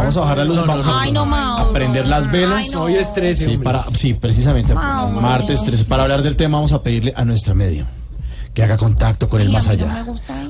[0.00, 1.70] vamos a bajar la luz, vamos a, Ay, no, Mauro.
[1.70, 2.58] a prender las velas.
[2.58, 2.82] Ay, no.
[2.82, 3.64] Hoy es 13, Sí, hombre.
[3.64, 4.74] para, sí, precisamente.
[4.74, 5.20] Mauro.
[5.20, 5.84] Martes 13.
[5.84, 7.86] Para hablar del tema vamos a pedirle a nuestra medio
[8.54, 10.06] que haga contacto con el Ay, más no allá.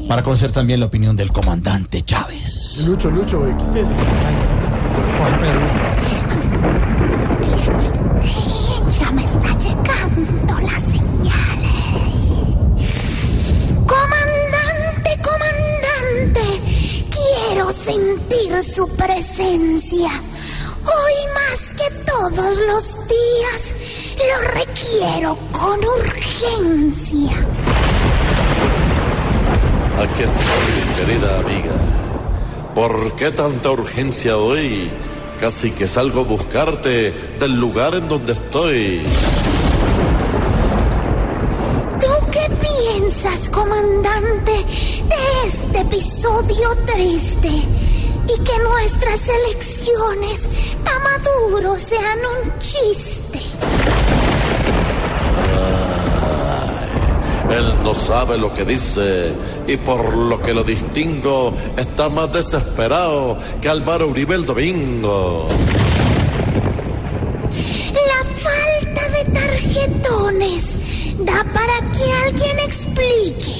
[0.08, 2.84] Para conocer también la opinión del comandante Chávez.
[2.86, 3.90] Lucho, Lucho, güey, quítese.
[8.98, 9.25] Ya me está
[18.62, 20.08] sentir su presencia.
[20.84, 23.74] Hoy más que todos los días,
[24.18, 27.32] lo requiero con urgencia.
[29.98, 31.76] Aquí estoy, querida amiga.
[32.74, 34.90] ¿Por qué tanta urgencia hoy?
[35.40, 39.02] Casi que salgo a buscarte del lugar en donde estoy.
[42.00, 47.85] ¿Tú qué piensas, comandante, de este episodio triste?
[48.28, 50.48] Y que nuestras elecciones
[50.84, 53.40] pa' Maduro sean un chiste.
[57.50, 59.32] Él no sabe lo que dice
[59.66, 65.48] y por lo que lo distingo está más desesperado que Álvaro Uribe el domingo.
[68.10, 70.76] La falta de tarjetones
[71.20, 73.54] da para que alguien explique.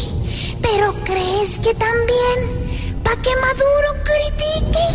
[0.61, 2.66] Pero ¿crees que también
[3.07, 4.85] pa' que Maduro critique?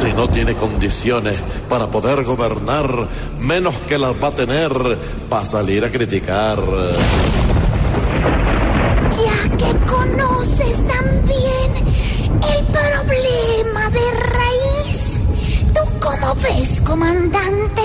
[0.00, 1.36] Si no tiene condiciones
[1.68, 3.08] para poder gobernar,
[3.38, 4.72] menos que las va a tener
[5.28, 6.58] para salir a criticar.
[9.22, 11.70] Ya que conoces también
[12.52, 15.20] el problema de raíz.
[15.74, 17.82] ¿Tú cómo ves, comandante,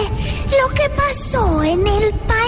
[0.62, 2.39] lo que pasó en el país?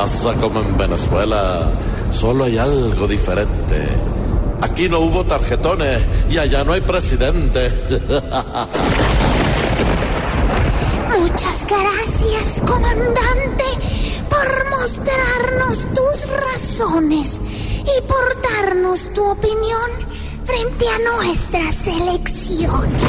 [0.00, 1.78] Pasa como en Venezuela,
[2.10, 3.86] solo hay algo diferente.
[4.62, 7.68] Aquí no hubo tarjetones y allá no hay presidente.
[11.18, 13.64] Muchas gracias, comandante,
[14.30, 17.38] por mostrarnos tus razones
[17.84, 19.90] y por darnos tu opinión
[20.46, 23.02] frente a nuestras elecciones.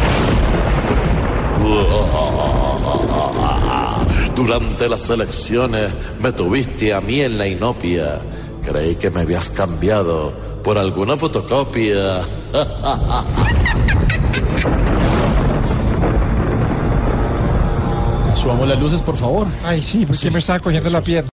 [4.42, 8.20] Durante las elecciones me tuviste a mí en la inopia.
[8.66, 12.22] Creí que me habías cambiado por alguna fotocopia.
[18.36, 19.46] Subamos las luces, por favor.
[19.64, 21.30] Ay, sí, porque me estaba cogiendo la pierna.